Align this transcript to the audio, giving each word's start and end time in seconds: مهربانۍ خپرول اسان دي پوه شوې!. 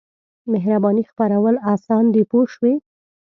مهربانۍ 0.51 1.03
خپرول 1.11 1.55
اسان 1.73 2.03
دي 2.13 2.23
پوه 2.29 2.45
شوې!. 2.53 2.73